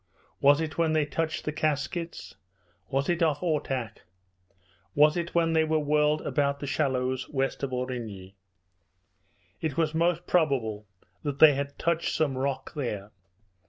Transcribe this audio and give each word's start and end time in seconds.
Was 0.39 0.59
it 0.59 0.79
when 0.79 0.93
they 0.93 1.05
touched 1.05 1.45
the 1.45 1.51
Caskets? 1.51 2.35
Was 2.89 3.07
it 3.07 3.21
off 3.21 3.41
Ortach? 3.43 3.97
Was 4.95 5.15
it 5.15 5.35
when 5.35 5.53
they 5.53 5.63
were 5.63 5.77
whirled 5.77 6.21
about 6.23 6.59
the 6.59 6.65
shallows 6.65 7.29
west 7.29 7.61
of 7.61 7.69
Aurigny? 7.71 8.33
It 9.61 9.77
was 9.77 9.93
most 9.93 10.25
probable 10.25 10.87
that 11.21 11.37
they 11.37 11.53
had 11.53 11.77
touched 11.77 12.15
some 12.15 12.35
rock 12.35 12.73
there. 12.73 13.11